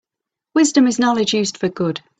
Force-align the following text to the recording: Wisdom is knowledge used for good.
Wisdom 0.55 0.87
is 0.87 0.97
knowledge 0.97 1.35
used 1.35 1.57
for 1.59 1.69
good. 1.69 2.01